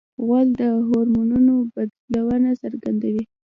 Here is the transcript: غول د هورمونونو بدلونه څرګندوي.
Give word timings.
غول 0.23 0.47
د 0.59 0.61
هورمونونو 0.87 1.53
بدلونه 1.73 2.49
څرګندوي. 2.61 3.23